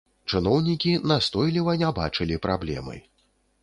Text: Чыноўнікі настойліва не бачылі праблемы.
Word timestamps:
Чыноўнікі 0.31 0.95
настойліва 1.13 1.79
не 1.85 1.93
бачылі 2.03 2.43
праблемы. 2.51 2.95